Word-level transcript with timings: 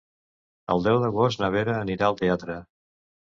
El 0.75 0.81
deu 0.87 0.97
d'agost 1.03 1.43
na 1.43 1.51
Vera 1.55 1.77
anirà 1.81 2.09
al 2.09 2.19
teatre. 2.25 2.57